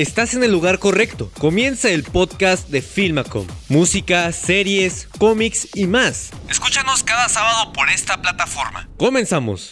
Estás 0.00 0.32
en 0.32 0.42
el 0.42 0.50
lugar 0.50 0.78
correcto. 0.78 1.30
Comienza 1.38 1.90
el 1.90 2.04
podcast 2.04 2.70
de 2.70 2.80
Filmacom. 2.80 3.46
Música, 3.68 4.32
series, 4.32 5.06
cómics 5.18 5.68
y 5.74 5.86
más. 5.86 6.30
Escúchanos 6.48 7.04
cada 7.04 7.28
sábado 7.28 7.74
por 7.74 7.90
esta 7.90 8.22
plataforma. 8.22 8.88
Comenzamos. 8.96 9.68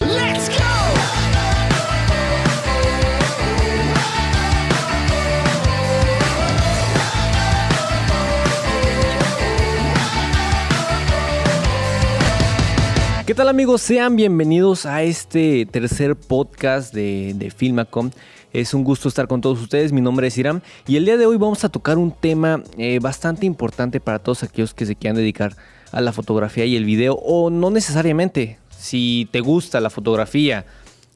¿Qué 13.28 13.34
tal 13.34 13.48
amigos? 13.48 13.82
Sean 13.82 14.16
bienvenidos 14.16 14.86
a 14.86 15.02
este 15.02 15.66
tercer 15.66 16.16
podcast 16.16 16.94
de, 16.94 17.52
Filmacom. 17.54 18.10
Es 18.54 18.72
un 18.72 18.84
gusto 18.84 19.06
estar 19.06 19.28
con 19.28 19.42
todos 19.42 19.60
ustedes. 19.60 19.92
Mi 19.92 20.00
nombre 20.00 20.28
es 20.28 20.38
Iram 20.38 20.62
y 20.86 20.96
el 20.96 21.04
día 21.04 21.18
de 21.18 21.26
hoy 21.26 21.36
vamos 21.36 21.62
a 21.62 21.68
tocar 21.68 21.98
un 21.98 22.10
tema 22.10 22.62
eh, 22.78 23.00
bastante 23.02 23.44
importante 23.44 24.00
para 24.00 24.18
todos 24.18 24.44
aquellos 24.44 24.72
que 24.72 24.86
se 24.86 24.96
quieran 24.96 25.16
dedicar 25.16 25.54
a 25.92 26.00
la 26.00 26.14
fotografía 26.14 26.64
y 26.64 26.74
el 26.74 26.86
video 26.86 27.16
o 27.16 27.50
no 27.50 27.70
necesariamente. 27.70 28.58
Si 28.70 29.28
te 29.30 29.40
gusta 29.40 29.82
la 29.82 29.90
fotografía 29.90 30.64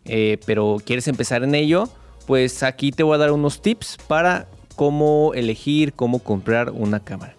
eh, 0.05 0.39
pero 0.45 0.83
quieres 0.85 1.09
empezar 1.09 1.43
en 1.43 1.55
ello, 1.55 1.89
pues 2.27 2.63
aquí 2.63 2.93
te 2.93 3.05
voy 3.05 3.15
a 3.15 3.19
dar 3.21 3.33
unos 3.33 3.63
tips 3.63 3.97
para 4.07 4.49
cómo 4.77 5.33
elegir, 5.35 5.95
cómo 5.95 6.19
comprar 6.19 6.73
una 6.73 7.01
cámara. 7.01 7.37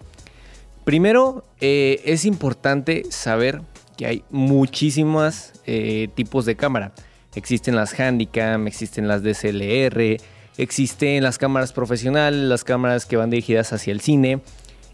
Primero, 0.84 1.44
eh, 1.60 2.02
es 2.04 2.24
importante 2.24 3.04
saber 3.10 3.62
que 3.96 4.06
hay 4.06 4.24
muchísimos 4.30 5.52
tipos 6.14 6.44
de 6.44 6.56
cámara. 6.56 6.92
Existen 7.34 7.74
las 7.74 7.98
Handycam, 7.98 8.66
existen 8.66 9.08
las 9.08 9.22
DSLR, 9.22 10.18
existen 10.56 11.22
las 11.22 11.38
cámaras 11.38 11.72
profesionales, 11.72 12.40
las 12.40 12.64
cámaras 12.64 13.06
que 13.06 13.16
van 13.16 13.30
dirigidas 13.30 13.72
hacia 13.72 13.92
el 13.92 14.00
cine. 14.00 14.40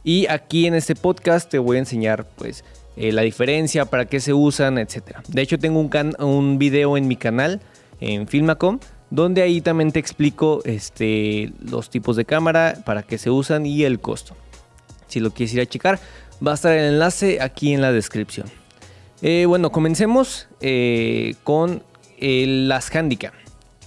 Y 0.02 0.26
aquí 0.28 0.66
en 0.66 0.74
este 0.74 0.94
podcast 0.94 1.50
te 1.50 1.58
voy 1.58 1.76
a 1.76 1.80
enseñar 1.80 2.26
pues 2.36 2.64
eh, 2.96 3.12
la 3.12 3.22
diferencia, 3.22 3.84
para 3.84 4.06
qué 4.06 4.20
se 4.20 4.32
usan, 4.32 4.78
etc. 4.78 5.18
De 5.28 5.42
hecho 5.42 5.58
tengo 5.58 5.80
un, 5.80 5.90
un 6.18 6.58
video 6.58 6.96
en 6.96 7.06
mi 7.06 7.16
canal, 7.16 7.60
en 8.00 8.26
Filmacom, 8.26 8.78
donde 9.10 9.42
ahí 9.42 9.60
también 9.60 9.92
te 9.92 9.98
explico 9.98 10.62
este, 10.64 11.52
los 11.60 11.90
tipos 11.90 12.16
de 12.16 12.24
cámara, 12.24 12.78
para 12.86 13.02
qué 13.02 13.18
se 13.18 13.30
usan 13.30 13.66
y 13.66 13.84
el 13.84 14.00
costo. 14.00 14.34
Si 15.08 15.20
lo 15.20 15.32
quieres 15.32 15.54
ir 15.54 15.60
a 15.60 15.66
checar, 15.66 15.98
va 16.46 16.52
a 16.52 16.54
estar 16.54 16.72
el 16.72 16.94
enlace 16.94 17.40
aquí 17.42 17.74
en 17.74 17.82
la 17.82 17.92
descripción. 17.92 18.46
Eh, 19.22 19.44
bueno, 19.46 19.70
comencemos 19.70 20.48
eh, 20.60 21.34
con 21.44 21.82
las 22.18 22.94
Handycam. 22.94 23.32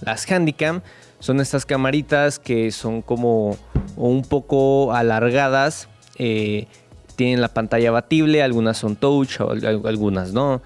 Las 0.01 0.29
Handycam 0.29 0.81
son 1.19 1.39
estas 1.39 1.65
camaritas 1.65 2.37
que 2.37 2.71
son 2.71 3.01
como 3.01 3.57
un 3.95 4.21
poco 4.23 4.93
alargadas. 4.93 5.87
Eh, 6.19 6.67
tienen 7.15 7.41
la 7.41 7.47
pantalla 7.47 7.89
abatible, 7.89 8.43
algunas 8.43 8.77
son 8.77 8.95
touch, 8.95 9.39
algunas 9.39 10.33
no. 10.33 10.61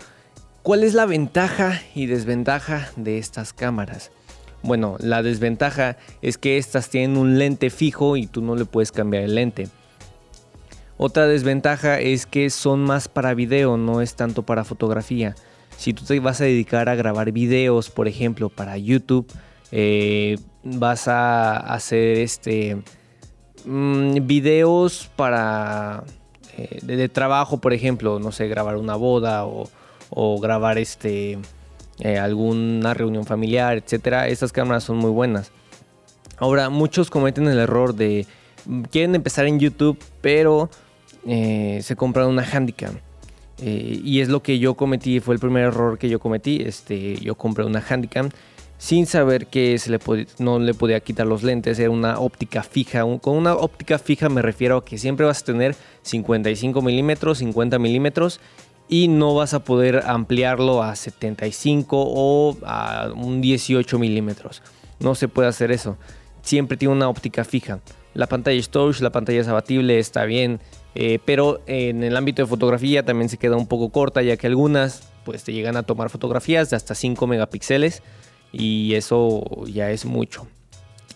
¿Cuál 0.64 0.84
es 0.84 0.94
la 0.94 1.06
ventaja 1.06 1.82
y 1.96 2.08
desventaja 2.08 2.90
de 2.98 3.20
estas 3.20 3.54
cámaras? 3.54 4.12
Bueno, 4.64 4.98
la 5.00 5.24
desventaja 5.24 5.96
es 6.22 6.38
que 6.38 6.58
estas 6.58 6.90
tienen 6.90 7.16
un 7.16 7.40
lente 7.40 7.70
fijo 7.70 8.18
y 8.18 8.28
tú 8.28 8.42
no 8.42 8.56
le 8.56 8.66
puedes 8.66 8.92
cambiar 8.92 9.24
el 9.24 9.36
lente. 9.36 9.70
Otra 10.98 11.28
desventaja 11.28 12.00
es 12.00 12.26
que 12.26 12.50
son 12.50 12.84
más 12.84 13.08
para 13.08 13.36
video, 13.36 13.78
no 13.78 14.02
es 14.02 14.16
tanto 14.16 14.44
para 14.44 14.64
fotografía. 14.64 15.36
Si 15.78 15.94
tú 15.94 16.04
te 16.04 16.20
vas 16.20 16.42
a 16.42 16.46
dedicar 16.46 16.90
a 16.90 16.96
grabar 16.96 17.32
videos, 17.32 17.92
por 17.92 18.08
ejemplo, 18.08 18.50
para 18.50 18.78
YouTube, 18.78 19.28
eh, 19.72 20.40
vas 20.64 21.08
a 21.08 21.58
hacer 21.58 22.18
este 22.18 22.78
mm, 23.66 24.26
videos 24.26 25.12
para 25.16 26.04
eh, 26.58 26.80
de, 26.82 27.10
trabajo, 27.10 27.60
por 27.60 27.74
ejemplo, 27.74 28.18
no 28.18 28.32
sé, 28.32 28.48
grabar 28.48 28.78
una 28.78 28.96
boda 28.96 29.46
o, 29.46 29.70
grabar 30.40 30.80
este 30.80 31.38
eh, 32.00 32.18
alguna 32.18 32.96
reunión 32.96 33.26
familiar, 33.26 33.78
etcétera. 33.78 34.28
Estas 34.30 34.52
cámaras 34.52 34.84
son 34.86 34.98
muy 34.98 35.12
buenas. 35.12 35.52
Ahora, 36.38 36.70
muchos 36.72 37.12
cometen 37.12 37.48
el 37.48 37.60
error 37.60 37.94
de 37.94 38.26
quieren 38.90 39.14
empezar 39.14 39.46
en 39.46 39.60
YouTube, 39.60 40.00
pero 40.22 40.70
se 41.28 41.96
compran 41.96 42.28
una 42.28 42.44
Handycam. 42.44 43.00
Eh, 43.60 44.02
y 44.04 44.22
es 44.22 44.30
lo 44.30 44.44
que 44.44 44.60
yo 44.60 44.76
cometí, 44.76 45.20
fue 45.20 45.34
el 45.34 45.40
primer 45.40 45.64
error 45.64 45.98
que 45.98 46.10
yo 46.10 46.20
cometí. 46.20 46.62
Este, 46.62 47.16
yo 47.18 47.36
compré 47.36 47.66
una 47.66 47.84
Handycam 47.88 48.30
sin 48.78 49.08
saber 49.08 49.48
que 49.48 49.78
se 49.80 49.90
le 49.90 50.00
no 50.38 50.60
le 50.60 50.74
podía 50.74 51.00
quitar 51.00 51.26
los 51.26 51.44
lentes, 51.44 51.80
era 51.80 51.90
una 51.90 52.20
óptica 52.20 52.62
fija. 52.64 53.02
con 53.20 53.36
una 53.36 53.56
óptica 53.56 53.98
fija 53.98 54.30
me 54.30 54.42
refiero 54.42 54.78
a 54.78 54.86
que 54.86 54.98
siempre 54.98 55.26
vas 55.26 55.42
a 55.42 55.46
tener 55.46 55.76
55 56.04 56.82
milímetros, 56.82 57.40
50 57.40 57.80
milímetros 57.80 58.40
y 58.88 59.08
no 59.08 59.34
vas 59.34 59.54
a 59.54 59.64
poder 59.64 60.04
ampliarlo 60.06 60.84
a 60.84 60.96
75 60.96 61.98
o 61.98 62.58
a 62.66 63.10
un 63.16 63.42
18 63.42 64.00
milímetros. 64.00 64.62
No 65.00 65.16
se 65.16 65.28
puede 65.28 65.48
hacer 65.48 65.72
eso. 65.72 65.98
Siempre 66.42 66.78
tiene 66.78 66.94
una 66.94 67.10
óptica 67.10 67.44
fija. 67.44 67.80
La 68.14 68.28
pantalla 68.28 68.58
es 68.58 68.70
touch, 68.70 69.02
la 69.02 69.12
pantalla 69.12 69.42
es 69.42 69.48
abatible, 69.48 70.00
está 70.00 70.26
bien. 70.26 70.60
Eh, 70.96 71.20
pero 71.26 71.62
en 71.68 72.04
el 72.04 72.18
ámbito 72.18 72.42
de 72.42 72.48
fotografía 72.48 73.04
también 73.06 73.30
se 73.30 73.38
queda 73.38 73.56
un 73.56 73.68
poco 73.68 73.90
corta 73.90 74.22
ya 74.24 74.36
que 74.38 74.48
algunas 74.48 75.04
pues 75.26 75.44
te 75.44 75.54
llegan 75.54 75.78
a 75.78 75.84
tomar 75.84 76.10
fotografías 76.10 76.70
de 76.70 76.76
hasta 76.76 76.96
5 76.96 77.28
megapíxeles 77.28 78.02
y 78.52 78.94
eso 78.96 79.44
ya 79.68 79.92
es 79.92 80.06
mucho. 80.06 80.48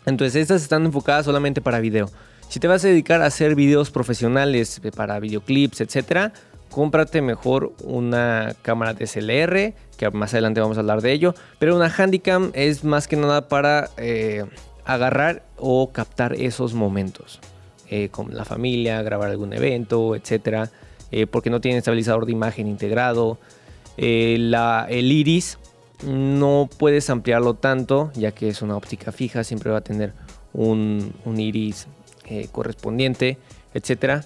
Entonces 0.05 0.35
estas 0.35 0.61
están 0.61 0.85
enfocadas 0.85 1.25
solamente 1.25 1.61
para 1.61 1.79
video. 1.79 2.09
Si 2.49 2.59
te 2.59 2.67
vas 2.67 2.83
a 2.83 2.89
dedicar 2.89 3.21
a 3.21 3.27
hacer 3.27 3.55
videos 3.55 3.91
profesionales 3.91 4.81
eh, 4.83 4.91
para 4.91 5.19
videoclips, 5.19 5.81
etcétera, 5.81 6.33
cómprate 6.69 7.21
mejor 7.21 7.73
una 7.83 8.55
cámara 8.61 8.93
DSLR, 8.93 9.73
que 9.97 10.09
más 10.11 10.33
adelante 10.33 10.59
vamos 10.59 10.77
a 10.77 10.81
hablar 10.81 11.01
de 11.01 11.11
ello. 11.11 11.35
Pero 11.59 11.75
una 11.75 11.89
Handycam 11.89 12.51
es 12.53 12.83
más 12.83 13.07
que 13.07 13.15
nada 13.15 13.47
para 13.47 13.89
eh, 13.97 14.45
agarrar 14.85 15.43
o 15.57 15.91
captar 15.91 16.33
esos 16.33 16.73
momentos. 16.73 17.39
Eh, 17.93 18.07
con 18.07 18.33
la 18.33 18.45
familia, 18.45 19.01
grabar 19.01 19.29
algún 19.29 19.51
evento, 19.51 20.15
etcétera, 20.15 20.71
eh, 21.11 21.27
porque 21.27 21.49
no 21.49 21.59
tiene 21.59 21.79
estabilizador 21.79 22.25
de 22.25 22.31
imagen 22.31 22.69
integrado. 22.69 23.37
Eh, 23.97 24.35
el 24.87 25.11
iris 25.11 25.57
no 26.07 26.69
puedes 26.77 27.09
ampliarlo 27.09 27.55
tanto, 27.55 28.09
ya 28.15 28.31
que 28.31 28.47
es 28.47 28.61
una 28.61 28.77
óptica 28.77 29.11
fija, 29.11 29.43
siempre 29.43 29.71
va 29.71 29.79
a 29.79 29.81
tener 29.81 30.13
un, 30.53 31.13
iris 31.35 31.87
correspondiente, 32.53 33.37
etcétera. 33.73 34.23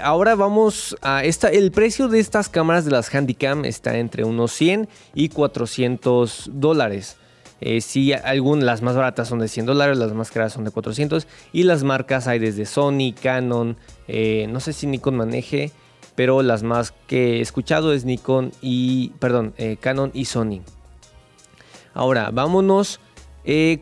ahora 0.00 0.36
vamos 0.36 0.96
a 1.02 1.24
esta. 1.24 1.48
El 1.48 1.72
precio 1.72 2.06
de 2.06 2.20
estas 2.20 2.48
cámaras 2.48 2.84
de 2.84 2.92
las 2.92 3.12
Handycam 3.12 3.64
está 3.64 3.98
entre 3.98 4.22
unos 4.22 4.52
100 4.52 4.88
y 5.12 5.28
400 5.28 6.50
dólares. 6.52 7.16
Eh, 7.64 7.80
sí, 7.80 8.12
algunas, 8.12 8.64
las 8.64 8.82
más 8.82 8.96
baratas 8.96 9.28
son 9.28 9.38
de 9.38 9.46
100 9.46 9.66
dólares, 9.66 9.96
las 9.96 10.12
más 10.12 10.32
caras 10.32 10.52
son 10.52 10.64
de 10.64 10.72
400. 10.72 11.28
Y 11.52 11.62
las 11.62 11.84
marcas 11.84 12.26
hay 12.26 12.40
desde 12.40 12.66
Sony, 12.66 13.14
Canon, 13.14 13.76
eh, 14.08 14.48
no 14.50 14.58
sé 14.58 14.72
si 14.72 14.88
Nikon 14.88 15.16
maneje, 15.16 15.70
pero 16.16 16.42
las 16.42 16.64
más 16.64 16.92
que 17.06 17.36
he 17.36 17.40
escuchado 17.40 17.92
es 17.92 18.04
Nikon 18.04 18.50
y, 18.60 19.10
perdón, 19.20 19.54
eh, 19.58 19.76
Canon 19.78 20.10
y 20.12 20.24
Sony. 20.24 20.62
Ahora, 21.94 22.30
vámonos 22.32 22.98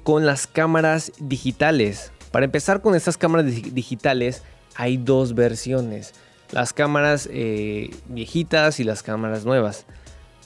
con 0.02 0.26
las 0.26 0.46
cámaras 0.46 1.12
digitales. 1.18 2.12
Para 2.32 2.44
empezar 2.44 2.82
con 2.82 2.94
estas 2.94 3.16
cámaras 3.16 3.46
digitales, 3.46 4.42
hay 4.74 4.98
dos 4.98 5.34
versiones. 5.34 6.14
Las 6.50 6.72
cámaras 6.72 7.28
viejitas 8.08 8.80
y 8.80 8.84
las 8.84 9.02
cámaras 9.02 9.44
nuevas. 9.44 9.86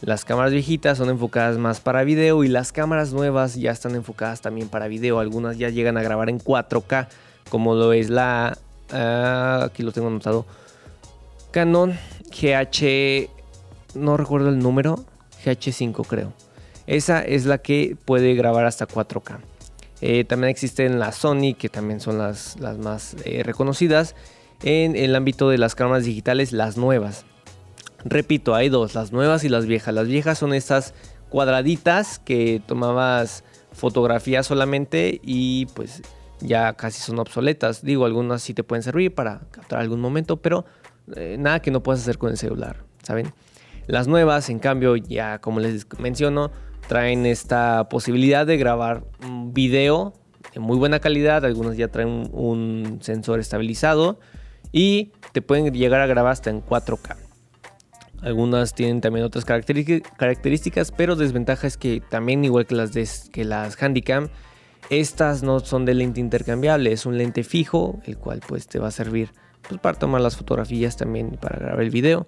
Las 0.02 0.24
cámaras 0.24 0.52
viejitas 0.52 0.98
son 0.98 1.08
enfocadas 1.08 1.56
más 1.56 1.80
para 1.80 2.04
video 2.04 2.44
y 2.44 2.48
las 2.48 2.72
cámaras 2.72 3.12
nuevas 3.12 3.54
ya 3.54 3.70
están 3.70 3.94
enfocadas 3.94 4.40
también 4.40 4.68
para 4.68 4.88
video. 4.88 5.18
Algunas 5.18 5.56
ya 5.56 5.70
llegan 5.70 5.96
a 5.96 6.02
grabar 6.02 6.28
en 6.28 6.38
4K, 6.38 7.08
como 7.48 7.74
lo 7.74 7.92
es 7.92 8.10
la... 8.10 8.58
Ah, 8.90 9.62
aquí 9.64 9.82
lo 9.82 9.92
tengo 9.92 10.08
anotado. 10.08 10.46
Canon 11.50 11.92
GH... 12.30 13.30
No 13.94 14.16
recuerdo 14.16 14.48
el 14.48 14.58
número. 14.58 15.04
GH5 15.44 16.06
creo. 16.06 16.32
Esa 16.86 17.22
es 17.22 17.46
la 17.46 17.58
que 17.58 17.96
puede 18.04 18.34
grabar 18.34 18.66
hasta 18.66 18.86
4K. 18.86 19.38
Eh, 20.00 20.24
también 20.24 20.50
existen 20.50 20.98
las 20.98 21.16
Sony, 21.16 21.54
que 21.58 21.68
también 21.68 22.00
son 22.00 22.18
las, 22.18 22.56
más 22.78 23.16
eh, 23.24 23.42
reconocidas. 23.42 24.14
En 24.62 24.96
el 24.96 25.14
ámbito 25.14 25.48
de 25.48 25.58
las 25.58 25.74
cámaras 25.74 26.04
digitales, 26.04 26.52
las 26.52 26.76
nuevas. 26.76 27.24
Repito, 28.04 28.54
hay 28.54 28.68
dos, 28.68 28.94
las 28.94 29.12
nuevas 29.12 29.44
y 29.44 29.48
las 29.48 29.66
viejas. 29.66 29.94
Las 29.94 30.08
viejas 30.08 30.38
son 30.38 30.52
estas 30.52 30.94
cuadraditas 31.30 32.18
que 32.18 32.62
tomabas 32.66 33.44
fotografías 33.72 34.46
solamente 34.46 35.20
y 35.22 35.66
pues 35.74 36.02
ya 36.40 36.74
casi 36.74 37.00
son 37.00 37.18
obsoletas. 37.18 37.82
Digo, 37.82 38.04
algunas 38.04 38.42
sí 38.42 38.54
te 38.54 38.62
pueden 38.62 38.82
servir 38.82 39.14
para 39.14 39.40
captar 39.50 39.80
algún 39.80 40.00
momento, 40.00 40.36
pero 40.36 40.64
eh, 41.16 41.36
nada 41.38 41.60
que 41.60 41.70
no 41.70 41.82
puedas 41.82 42.02
hacer 42.02 42.18
con 42.18 42.30
el 42.30 42.36
celular, 42.36 42.84
¿saben? 43.02 43.32
Las 43.86 44.06
nuevas, 44.06 44.48
en 44.48 44.58
cambio, 44.58 44.96
ya 44.96 45.40
como 45.40 45.60
les 45.60 45.86
menciono, 45.98 46.50
traen 46.88 47.26
esta 47.26 47.88
posibilidad 47.88 48.46
de 48.46 48.56
grabar 48.56 49.04
video 49.52 50.14
de 50.52 50.60
muy 50.60 50.76
buena 50.76 51.00
calidad. 51.00 51.44
Algunas 51.44 51.76
ya 51.76 51.88
traen 51.88 52.30
un 52.32 52.98
sensor 53.02 53.40
estabilizado 53.40 54.20
y 54.72 55.12
te 55.32 55.42
pueden 55.42 55.72
llegar 55.72 56.00
a 56.00 56.06
grabar 56.06 56.32
hasta 56.32 56.50
en 56.50 56.62
4K. 56.62 57.23
Algunas 58.24 58.74
tienen 58.74 59.02
también 59.02 59.26
otras 59.26 59.44
características, 59.44 60.92
pero 60.92 61.14
desventaja 61.14 61.66
es 61.66 61.76
que 61.76 62.00
también 62.00 62.42
igual 62.44 62.64
que 62.64 62.74
las, 62.74 62.94
de, 62.94 63.06
que 63.30 63.44
las 63.44 63.76
Handycam, 63.76 64.28
estas 64.88 65.42
no 65.42 65.60
son 65.60 65.84
de 65.84 65.92
lente 65.92 66.20
intercambiable, 66.20 66.90
es 66.90 67.04
un 67.04 67.18
lente 67.18 67.44
fijo, 67.44 68.00
el 68.06 68.16
cual 68.16 68.40
pues 68.46 68.66
te 68.66 68.78
va 68.78 68.88
a 68.88 68.90
servir 68.90 69.30
pues, 69.68 69.78
para 69.78 69.98
tomar 69.98 70.22
las 70.22 70.36
fotografías 70.36 70.96
también 70.96 71.36
para 71.38 71.58
grabar 71.58 71.82
el 71.82 71.90
video. 71.90 72.26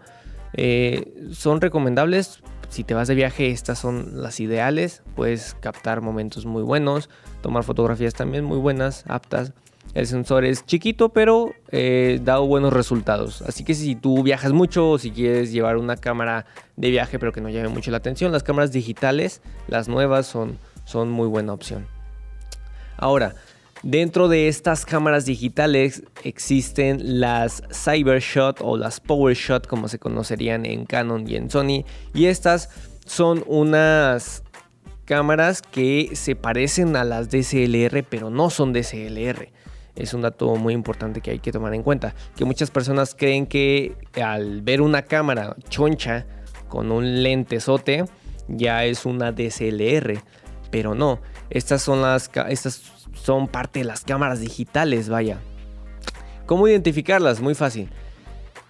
Eh, 0.52 1.14
son 1.32 1.62
recomendables 1.62 2.42
si 2.68 2.84
te 2.84 2.94
vas 2.94 3.08
de 3.08 3.14
viaje, 3.14 3.50
estas 3.50 3.78
son 3.78 4.22
las 4.22 4.40
ideales. 4.40 5.02
Puedes 5.14 5.54
captar 5.60 6.02
momentos 6.02 6.46
muy 6.46 6.62
buenos, 6.62 7.08
tomar 7.40 7.64
fotografías 7.64 8.14
también 8.14 8.44
muy 8.44 8.58
buenas, 8.58 9.04
aptas. 9.08 9.52
El 9.94 10.06
sensor 10.06 10.44
es 10.44 10.66
chiquito, 10.66 11.08
pero 11.08 11.54
eh, 11.70 12.20
da 12.22 12.38
buenos 12.38 12.72
resultados. 12.72 13.40
Así 13.42 13.64
que 13.64 13.72
si 13.72 13.96
tú 13.96 14.22
viajas 14.22 14.52
mucho 14.52 14.90
o 14.90 14.98
si 14.98 15.10
quieres 15.10 15.52
llevar 15.52 15.78
una 15.78 15.96
cámara 15.96 16.44
de 16.76 16.90
viaje, 16.90 17.18
pero 17.18 17.32
que 17.32 17.40
no 17.40 17.48
llame 17.48 17.68
mucho 17.68 17.90
la 17.90 17.96
atención, 17.96 18.30
las 18.30 18.42
cámaras 18.42 18.72
digitales, 18.72 19.40
las 19.68 19.88
nuevas, 19.88 20.26
son, 20.26 20.58
son 20.84 21.10
muy 21.10 21.28
buena 21.28 21.54
opción. 21.54 21.86
Ahora, 22.98 23.36
dentro 23.82 24.28
de 24.28 24.48
estas 24.48 24.84
cámaras 24.84 25.24
digitales 25.24 26.02
existen 26.24 27.20
las 27.20 27.62
Cybershot 27.72 28.60
o 28.60 28.76
las 28.76 29.00
PowerShot, 29.00 29.66
como 29.66 29.88
se 29.88 29.98
conocerían 29.98 30.66
en 30.66 30.84
Canon 30.84 31.26
y 31.26 31.36
en 31.36 31.48
Sony. 31.50 31.84
Y 32.12 32.26
estas 32.26 32.68
son 33.06 33.44
unas 33.46 34.42
cámaras 35.06 35.62
que 35.62 36.10
se 36.12 36.36
parecen 36.36 36.96
a 36.96 37.04
las 37.04 37.30
DSLR, 37.30 38.04
pero 38.08 38.28
no 38.28 38.50
son 38.50 38.74
DSLR 38.74 39.56
es 39.96 40.14
un 40.14 40.22
dato 40.22 40.54
muy 40.56 40.74
importante 40.74 41.20
que 41.20 41.32
hay 41.32 41.38
que 41.38 41.52
tomar 41.52 41.74
en 41.74 41.82
cuenta. 41.82 42.14
Que 42.36 42.44
muchas 42.44 42.70
personas 42.70 43.14
creen 43.14 43.46
que 43.46 43.96
al 44.22 44.62
ver 44.62 44.82
una 44.82 45.02
cámara 45.02 45.56
choncha 45.68 46.26
con 46.68 46.92
un 46.92 47.22
lentesote 47.22 48.04
ya 48.48 48.84
es 48.84 49.06
una 49.06 49.32
DSLR, 49.32 50.22
pero 50.70 50.94
no. 50.94 51.20
Estas 51.50 51.82
son 51.82 52.02
las 52.02 52.30
estas 52.48 52.92
son 53.14 53.48
parte 53.48 53.80
de 53.80 53.84
las 53.86 54.02
cámaras 54.02 54.40
digitales, 54.40 55.08
vaya. 55.08 55.38
¿Cómo 56.44 56.68
identificarlas? 56.68 57.40
Muy 57.40 57.54
fácil. 57.54 57.88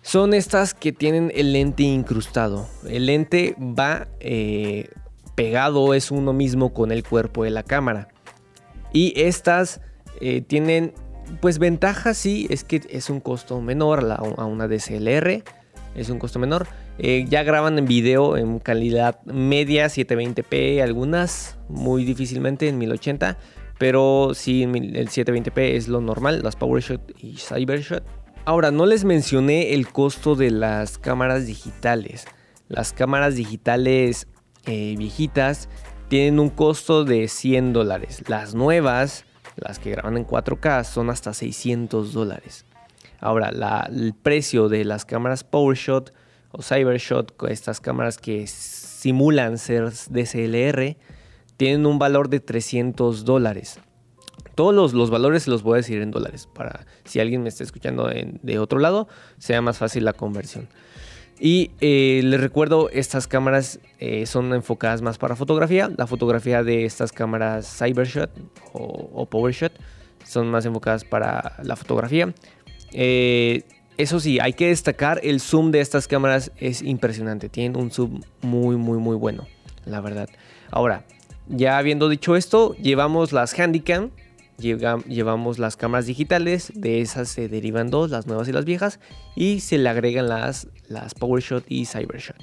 Son 0.03 0.35
estas 0.35 0.73
que 0.73 0.93
tienen 0.93 1.33
el 1.35 1.53
lente 1.53 1.83
incrustado. 1.83 2.69
El 2.89 3.07
lente 3.07 3.57
va 3.59 4.07
eh, 4.21 4.89
pegado, 5.35 5.95
es 5.95 6.11
uno 6.11 6.33
mismo 6.33 6.73
con 6.73 6.93
el 6.93 7.03
cuerpo 7.03 7.43
de 7.45 7.51
la 7.51 7.65
cámara. 7.65 8.09
Y 8.93 9.13
estas 9.21 9.81
eh, 10.21 10.43
tienen 10.43 10.95
pues 11.41 11.59
ventaja 11.59 12.15
sí 12.15 12.47
es 12.51 12.65
que 12.65 12.83
es 12.89 13.11
un 13.11 13.21
costo 13.21 13.61
menor 13.61 14.07
a 14.11 14.45
una 14.45 14.69
DSLR. 14.69 15.43
Es 15.95 16.11
un 16.11 16.19
costo 16.19 16.39
menor. 16.39 16.67
Eh, 16.99 17.25
ya 17.29 17.43
graban 17.43 17.79
en 17.79 17.87
video 17.87 18.37
en 18.37 18.59
calidad 18.59 19.23
media 19.25 19.87
720p, 19.87 20.83
algunas 20.83 21.59
muy 21.69 22.05
difícilmente 22.05 22.69
en 22.69 22.79
1080. 22.79 23.39
Pero 23.79 24.33
sí, 24.35 24.63
el 24.63 25.09
720p 25.09 25.75
es 25.75 25.89
lo 25.89 26.01
normal, 26.01 26.41
las 26.43 26.57
PowerShot 26.57 27.13
y 27.21 27.37
CyberShot. 27.37 28.03
Ahora, 28.47 28.71
no 28.71 28.87
les 28.87 29.05
mencioné 29.05 29.75
el 29.75 29.89
costo 29.89 30.35
de 30.35 30.51
las 30.51 30.99
cámaras 30.99 31.47
digitales. 31.47 32.27
Las 32.69 32.93
cámaras 32.93 33.35
digitales 33.35 34.29
eh, 34.65 34.95
viejitas 34.97 35.69
tienen 36.09 36.41
un 36.41 36.49
costo 36.49 37.05
de 37.05 37.29
100 37.29 37.73
dólares. 37.73 38.23
Las 38.29 38.55
nuevas 38.55 39.26
las 39.57 39.79
que 39.79 39.91
graban 39.91 40.17
en 40.17 40.27
4K 40.27 40.85
son 40.85 41.11
hasta 41.11 41.33
600 41.33 42.13
dólares. 42.13 42.67
Ahora, 43.21 43.51
el 43.89 44.15
precio 44.15 44.69
de 44.69 44.85
las 44.85 45.05
cámaras 45.05 45.45
PowerShot 45.45 46.13
o 46.53 46.63
CyberShot, 46.63 47.35
estas 47.49 47.81
cámaras 47.81 48.19
que 48.19 48.47
simulan 48.47 49.59
ser 49.59 49.91
DSLR, 49.91 50.97
tienen 51.57 51.87
un 51.87 51.99
valor 51.99 52.29
de 52.29 52.41
300 52.41 53.25
dólares. 53.25 53.81
Todos 54.55 54.95
los, 54.95 55.11
valores 55.11 55.45
se 55.45 55.51
los 55.51 55.63
voy 55.63 55.75
a 55.75 55.77
decir 55.77 56.01
en 56.01 56.11
dólares 56.11 56.49
para 56.55 56.87
si 57.05 57.21
alguien 57.21 57.43
me 57.43 57.49
está 57.49 57.63
escuchando 57.63 58.09
de 58.09 58.59
otro 58.59 58.79
lado, 58.79 59.07
sea 59.39 59.61
más 59.61 59.79
fácil 59.79 60.05
la 60.05 60.15
conversión. 60.15 60.69
Y 61.39 61.71
eh, 61.81 62.21
les 62.25 62.41
recuerdo, 62.41 62.89
estas 62.91 63.27
cámaras 63.27 63.79
eh, 63.99 64.25
son 64.27 64.55
enfocadas 64.55 65.03
más 65.03 65.19
para 65.19 65.37
fotografía. 65.37 65.91
La 65.97 66.07
fotografía 66.07 66.63
de 66.63 66.85
estas 66.85 67.13
cámaras 67.13 67.79
Cybershot 67.79 68.31
o, 68.73 69.27
PowerShot 69.27 69.73
son 70.25 70.49
más 70.49 70.65
enfocadas 70.65 71.05
para 71.05 71.57
la 71.63 71.77
fotografía. 71.77 72.33
Eh, 72.93 73.65
eso 73.99 74.21
sí, 74.21 74.39
hay 74.41 74.53
que 74.53 74.69
destacar, 74.69 75.21
el 75.23 75.41
zoom 75.41 75.71
de 75.71 75.81
estas 75.81 76.09
cámaras 76.09 76.53
es 76.59 76.83
impresionante. 76.83 77.49
Tienen 77.49 77.77
un 77.77 77.91
zoom 77.91 78.21
muy, 78.43 78.77
muy, 78.77 78.99
muy 78.99 79.17
bueno, 79.17 79.47
la 79.85 80.01
verdad. 80.01 80.29
Ahora, 80.71 81.05
ya 81.49 81.79
habiendo 81.79 82.09
dicho 82.09 82.37
esto, 82.37 82.75
llevamos 82.75 83.33
las 83.33 83.59
Handycam 83.59 84.11
llevamos 84.59 85.59
las 85.59 85.77
cámaras 85.77 86.07
digitales, 86.07 86.73
de 86.75 87.01
esas 87.01 87.29
se 87.29 87.49
derivan 87.49 87.91
dos, 87.91 88.11
las 88.11 88.27
nuevas 88.27 88.49
y 88.49 88.53
las 88.53 88.65
viejas, 88.65 89.01
y 89.35 89.61
se 89.61 89.79
le 89.79 89.89
agregan 89.89 90.29
las, 90.29 90.69
las 90.89 91.15
PowerShot 91.15 91.65
y 91.69 91.87
CyberShot. 91.87 92.37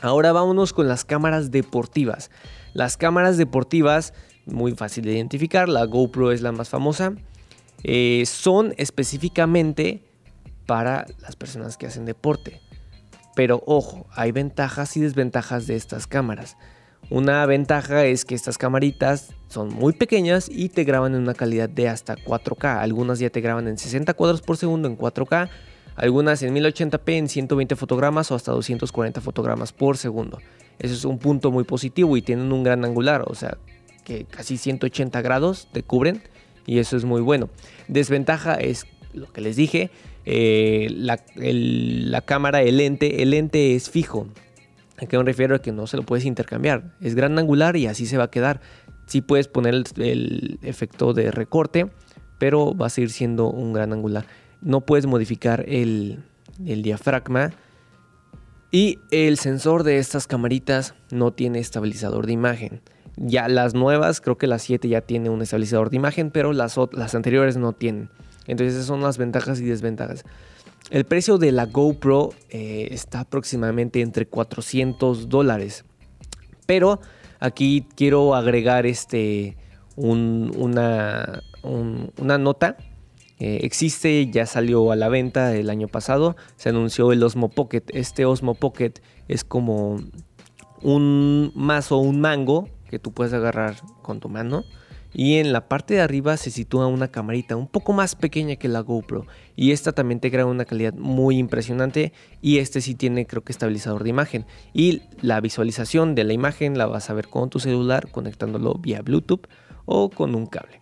Ahora 0.00 0.32
vámonos 0.32 0.72
con 0.72 0.88
las 0.88 1.04
cámaras 1.04 1.50
deportivas. 1.50 2.30
Las 2.74 2.96
cámaras 2.96 3.36
deportivas, 3.36 4.14
muy 4.46 4.72
fácil 4.72 5.04
de 5.04 5.12
identificar, 5.12 5.68
la 5.68 5.84
GoPro 5.84 6.32
es 6.32 6.42
la 6.42 6.52
más 6.52 6.68
famosa, 6.68 7.14
eh, 7.84 8.24
son 8.26 8.74
específicamente 8.78 10.02
para 10.66 11.06
las 11.20 11.36
personas 11.36 11.76
que 11.76 11.86
hacen 11.86 12.04
deporte. 12.04 12.60
Pero 13.34 13.62
ojo, 13.66 14.06
hay 14.14 14.32
ventajas 14.32 14.96
y 14.96 15.00
desventajas 15.00 15.66
de 15.66 15.76
estas 15.76 16.06
cámaras. 16.06 16.56
Una 17.12 17.44
ventaja 17.44 18.06
es 18.06 18.24
que 18.24 18.34
estas 18.34 18.56
camaritas 18.56 19.34
son 19.46 19.68
muy 19.68 19.92
pequeñas 19.92 20.48
y 20.50 20.70
te 20.70 20.82
graban 20.84 21.14
en 21.14 21.20
una 21.20 21.34
calidad 21.34 21.68
de 21.68 21.86
hasta 21.86 22.16
4K. 22.16 22.78
Algunas 22.78 23.18
ya 23.18 23.28
te 23.28 23.42
graban 23.42 23.68
en 23.68 23.76
60 23.76 24.14
cuadros 24.14 24.40
por 24.40 24.56
segundo 24.56 24.88
en 24.88 24.96
4K, 24.96 25.50
algunas 25.94 26.42
en 26.42 26.54
1080p 26.54 27.12
en 27.12 27.28
120 27.28 27.76
fotogramas 27.76 28.30
o 28.30 28.34
hasta 28.34 28.52
240 28.52 29.20
fotogramas 29.20 29.74
por 29.74 29.98
segundo. 29.98 30.38
Eso 30.78 30.94
es 30.94 31.04
un 31.04 31.18
punto 31.18 31.50
muy 31.50 31.64
positivo 31.64 32.16
y 32.16 32.22
tienen 32.22 32.50
un 32.50 32.62
gran 32.62 32.82
angular, 32.82 33.24
o 33.26 33.34
sea, 33.34 33.58
que 34.06 34.24
casi 34.24 34.56
180 34.56 35.20
grados 35.20 35.68
te 35.70 35.82
cubren 35.82 36.22
y 36.64 36.78
eso 36.78 36.96
es 36.96 37.04
muy 37.04 37.20
bueno. 37.20 37.50
Desventaja 37.88 38.54
es 38.54 38.86
lo 39.12 39.30
que 39.30 39.42
les 39.42 39.56
dije, 39.56 39.90
eh, 40.24 40.86
la, 40.88 41.22
la 41.34 42.22
cámara, 42.22 42.62
el 42.62 42.78
lente, 42.78 43.22
el 43.22 43.32
lente 43.32 43.74
es 43.74 43.90
fijo. 43.90 44.28
¿A 45.02 45.06
qué 45.06 45.18
me 45.18 45.24
refiero? 45.24 45.56
A 45.56 45.58
que 45.58 45.72
no 45.72 45.86
se 45.86 45.96
lo 45.96 46.04
puedes 46.04 46.24
intercambiar. 46.24 46.94
Es 47.00 47.16
gran 47.16 47.36
angular 47.38 47.76
y 47.76 47.86
así 47.86 48.06
se 48.06 48.18
va 48.18 48.24
a 48.24 48.30
quedar. 48.30 48.60
Sí 49.06 49.20
puedes 49.20 49.48
poner 49.48 49.74
el, 49.74 50.58
efecto 50.62 51.12
de 51.12 51.32
recorte, 51.32 51.90
pero 52.38 52.76
va 52.76 52.86
a 52.86 52.90
seguir 52.90 53.10
siendo 53.10 53.50
un 53.50 53.72
gran 53.72 53.92
angular. 53.92 54.26
No 54.60 54.82
puedes 54.82 55.06
modificar 55.06 55.64
el, 55.66 56.22
diafragma. 56.58 57.50
Y 58.70 59.00
el 59.10 59.38
sensor 59.38 59.82
de 59.82 59.98
estas 59.98 60.26
camaritas 60.26 60.94
no 61.10 61.32
tiene 61.32 61.58
estabilizador 61.58 62.26
de 62.26 62.32
imagen. 62.32 62.80
Ya 63.16 63.48
las 63.48 63.74
nuevas, 63.74 64.20
creo 64.20 64.38
que 64.38 64.46
la 64.46 64.58
7 64.58 64.88
ya 64.88 65.00
tiene 65.02 65.30
un 65.30 65.42
estabilizador 65.42 65.90
de 65.90 65.96
imagen, 65.96 66.30
pero 66.30 66.52
las, 66.52 66.76
las 66.92 67.14
anteriores 67.14 67.56
no 67.56 67.72
tienen. 67.72 68.08
Entonces 68.46 68.74
esas 68.74 68.86
son 68.86 69.02
las 69.02 69.18
ventajas 69.18 69.60
y 69.60 69.64
desventajas. 69.64 70.24
El 70.90 71.04
precio 71.04 71.38
de 71.38 71.52
la 71.52 71.66
GoPro 71.66 72.30
eh, 72.50 72.88
está 72.90 73.20
aproximadamente 73.20 74.00
entre 74.00 74.26
400 74.26 75.28
dólares. 75.28 75.84
Pero 76.66 77.00
aquí 77.40 77.86
quiero 77.96 78.34
agregar 78.34 78.86
este, 78.86 79.56
una, 79.96 81.42
una 81.62 82.38
nota. 82.38 82.76
Eh, 83.38 83.60
existe, 83.62 84.30
ya 84.30 84.46
salió 84.46 84.92
a 84.92 84.96
la 84.96 85.08
venta 85.08 85.54
el 85.54 85.70
año 85.70 85.88
pasado. 85.88 86.36
Se 86.56 86.68
anunció 86.68 87.12
el 87.12 87.22
Osmo 87.22 87.48
Pocket. 87.48 87.84
Este 87.88 88.24
Osmo 88.24 88.54
Pocket 88.54 88.94
es 89.28 89.44
como 89.44 90.00
un 90.82 91.52
mazo, 91.54 91.98
un 91.98 92.20
mango 92.20 92.68
que 92.90 92.98
tú 92.98 93.12
puedes 93.12 93.32
agarrar 93.32 93.76
con 94.02 94.20
tu 94.20 94.28
mano 94.28 94.64
y 95.14 95.36
en 95.36 95.52
la 95.52 95.68
parte 95.68 95.94
de 95.94 96.00
arriba 96.00 96.36
se 96.36 96.50
sitúa 96.50 96.86
una 96.86 97.08
camarita 97.08 97.56
un 97.56 97.66
poco 97.66 97.92
más 97.92 98.14
pequeña 98.14 98.56
que 98.56 98.68
la 98.68 98.80
GoPro 98.80 99.26
y 99.56 99.72
esta 99.72 99.92
también 99.92 100.20
te 100.20 100.30
crea 100.30 100.46
una 100.46 100.64
calidad 100.64 100.94
muy 100.94 101.38
impresionante 101.38 102.12
y 102.40 102.58
este 102.58 102.80
sí 102.80 102.94
tiene 102.94 103.26
creo 103.26 103.42
que 103.42 103.52
estabilizador 103.52 104.04
de 104.04 104.10
imagen 104.10 104.46
y 104.72 105.02
la 105.20 105.40
visualización 105.40 106.14
de 106.14 106.24
la 106.24 106.32
imagen 106.32 106.78
la 106.78 106.86
vas 106.86 107.10
a 107.10 107.14
ver 107.14 107.28
con 107.28 107.50
tu 107.50 107.58
celular 107.58 108.10
conectándolo 108.10 108.74
vía 108.74 109.02
Bluetooth 109.02 109.46
o 109.84 110.10
con 110.10 110.34
un 110.34 110.46
cable. 110.46 110.80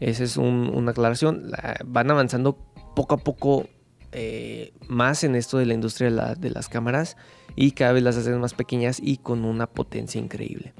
Esa 0.00 0.24
es 0.24 0.36
una 0.36 0.90
aclaración, 0.90 1.50
van 1.86 2.10
avanzando 2.10 2.58
poco 2.94 3.14
a 3.14 3.18
poco 3.18 3.66
eh, 4.12 4.72
más 4.88 5.24
en 5.24 5.34
esto 5.36 5.58
de 5.58 5.66
la 5.66 5.74
industria 5.74 6.10
de, 6.10 6.50
las 6.50 6.68
cámaras 6.68 7.16
y 7.54 7.72
cada 7.72 7.92
vez 7.92 8.02
las 8.02 8.16
hacen 8.16 8.40
más 8.40 8.54
pequeñas 8.54 9.00
y 9.02 9.16
con 9.18 9.44
una 9.44 9.66
potencia 9.66 10.20
increíble. 10.20 10.74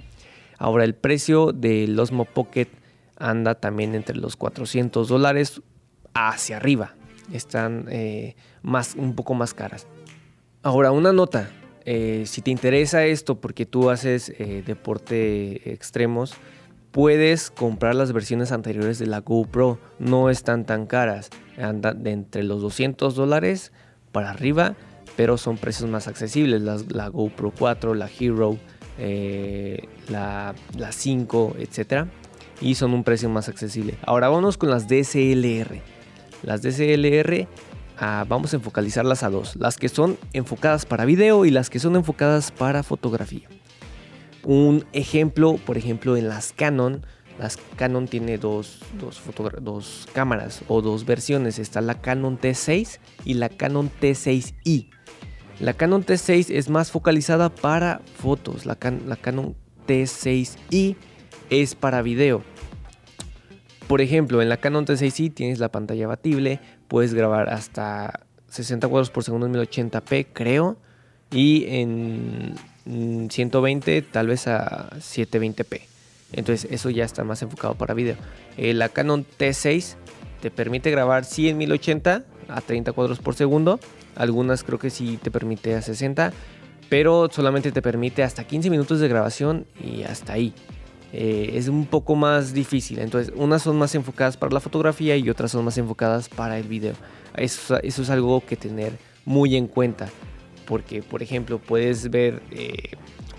Ahora 0.59 0.85
el 0.85 0.95
precio 0.95 1.53
del 1.53 1.99
Osmo 1.99 2.25
Pocket 2.25 2.69
anda 3.17 3.55
también 3.55 3.95
entre 3.95 4.17
los 4.17 4.37
400 4.37 5.09
dólares 5.09 5.63
hacia 6.15 6.57
arriba. 6.57 6.95
Están 7.33 7.87
eh, 7.91 8.37
más, 8.63 8.95
un 8.95 9.15
poco 9.15 9.35
más 9.35 9.55
caras. 9.55 9.87
Ahora 10.63 10.91
una 10.91 11.13
nota, 11.13 11.51
eh, 11.85 12.25
si 12.27 12.43
te 12.43 12.51
interesa 12.51 13.05
esto 13.05 13.41
porque 13.41 13.67
tú 13.67 13.91
haces 13.91 14.31
eh, 14.39 14.63
deporte 14.67 15.73
extremos, 15.73 16.35
puedes 16.91 17.51
comprar 17.51 17.95
las 17.95 18.13
versiones 18.13 18.53
anteriores 18.53 18.99
de 18.99 19.07
la 19.07 19.21
GoPro. 19.21 19.79
No 19.99 20.31
están 20.31 20.65
tan 20.65 20.87
caras. 20.87 21.31
Andan 21.59 22.03
de 22.03 22.11
entre 22.11 22.43
los 22.43 22.61
200 22.63 23.15
dólares 23.15 23.73
para 24.13 24.31
arriba, 24.31 24.77
pero 25.15 25.37
son 25.37 25.59
precios 25.59 25.89
más 25.89 26.09
accesibles. 26.09 26.63
La, 26.63 27.09
GoPro 27.09 27.53
4, 27.57 27.95
la 27.95 28.09
Hero, 28.19 28.59
eh, 28.99 29.89
la, 30.09 30.55
5, 30.91 31.57
etc. 31.59 32.07
Y 32.61 32.75
son 32.77 32.95
un 32.95 33.05
precio 33.05 33.29
más 33.29 33.49
accesible. 33.49 33.95
Ahora 34.03 34.29
vamos 34.29 34.57
con 34.57 34.71
las 34.71 34.89
DSLR. 34.89 35.81
Las 36.43 36.63
DSLR 36.63 37.49
ah, 37.99 38.25
vamos 38.29 38.53
a 38.53 38.57
enfocalizarlas 38.57 39.23
a 39.23 39.31
dos. 39.31 39.57
Las 39.57 39.77
que 39.77 39.89
son 39.89 40.19
enfocadas 40.33 40.87
para 40.87 41.05
video 41.05 41.45
y 41.45 41.51
las 41.51 41.71
que 41.71 41.79
son 41.79 41.97
enfocadas 41.97 42.51
para 42.51 42.83
fotografía. 42.83 43.49
Un 44.43 44.85
ejemplo, 44.93 45.57
por 45.67 45.77
ejemplo, 45.77 46.17
en 46.17 46.29
las 46.29 46.53
Canon. 46.53 47.05
Las 47.39 47.59
Canon 47.77 48.09
tiene 48.09 48.39
dos, 48.39 48.81
dos, 49.61 50.09
cámaras 50.15 50.63
o 50.69 50.81
dos 50.81 51.05
versiones. 51.05 51.59
Está 51.59 51.83
la 51.83 52.01
Canon 52.01 52.39
T6 52.39 52.99
y 53.25 53.35
la 53.35 53.51
Canon 53.51 53.91
T6i. 54.01 54.89
La 55.59 55.73
Canon 55.73 56.05
T6 56.05 56.51
es 56.51 56.69
más 56.69 56.91
focalizada 56.91 57.49
para 57.49 58.01
fotos. 58.19 58.67
La, 58.67 58.77
Canon 58.77 59.55
T6i 59.87 60.97
es 61.49 61.75
para 61.75 62.03
video. 62.03 62.43
Por 63.89 64.01
ejemplo, 64.03 64.43
en 64.43 64.49
la 64.49 64.59
Canon 64.59 64.85
T6i 64.85 65.33
tienes 65.33 65.59
la 65.59 65.71
pantalla 65.71 66.05
abatible, 66.05 66.61
puedes 66.89 67.15
grabar 67.15 67.49
hasta 67.49 68.21
60 68.51 68.87
cuadros 68.89 69.11
por 69.11 69.25
segundo 69.25 69.47
en 69.47 69.55
1080p, 69.55 70.27
creo, 70.33 70.77
y 71.31 71.65
en 71.69 72.55
120 73.31 74.03
mm, 74.03 74.05
tal 74.13 74.27
vez 74.27 74.49
a 74.49 74.91
720p. 74.97 75.81
Entonces 76.33 76.71
eso 76.71 76.91
ya 76.91 77.05
está 77.05 77.25
más 77.25 77.41
enfocado 77.43 77.77
para 77.77 77.95
video. 77.95 78.17
Eh, 78.59 78.75
la 78.75 78.91
Canon 78.91 79.25
T6 79.39 79.95
te 80.43 80.51
permite 80.51 80.91
grabar 80.91 81.25
sí 81.25 81.49
en 81.49 81.57
1080 81.57 82.25
a 82.49 82.61
30 82.61 82.93
cuadros 82.93 83.21
por 83.21 83.35
segundo. 83.35 83.81
Algunas 84.17 84.65
creo 84.65 84.79
que 84.79 84.91
sí 84.91 85.19
te 85.23 85.31
permite 85.31 85.75
a 85.75 85.83
60. 85.83 86.33
Pero 86.89 87.29
solamente 87.31 87.73
te 87.73 87.83
permite 87.83 88.23
hasta 88.23 88.45
15 88.45 88.71
minutos 88.71 89.01
de 89.01 89.09
grabación 89.09 89.67
y 89.83 90.03
hasta 90.03 90.35
ahí. 90.35 90.53
Eh, 91.13 91.53
es 91.55 91.69
un 91.69 91.87
poco 91.87 92.15
más 92.15 92.53
difícil. 92.53 92.99
Entonces, 92.99 93.33
unas 93.37 93.63
son 93.63 93.77
más 93.77 93.95
enfocadas 93.95 94.37
para 94.37 94.53
la 94.53 94.61
fotografía 94.61 95.17
y 95.17 95.29
otras 95.31 95.51
son 95.51 95.65
más 95.65 95.79
enfocadas 95.79 96.29
para 96.29 96.59
el 96.59 96.69
video. 96.69 96.95
Eso, 97.37 97.81
es 97.83 98.11
algo 98.11 98.45
que 98.45 98.57
tener 98.57 98.93
muy 99.25 99.57
en 99.57 99.67
cuenta 99.67 100.09
porque 100.67 101.03
por 101.03 101.23
ejemplo 101.23 101.59
puedes 101.59 102.11
ver 102.11 102.43
eh, 102.51 102.91